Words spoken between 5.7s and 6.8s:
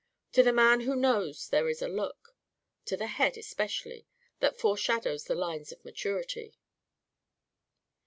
of maturity.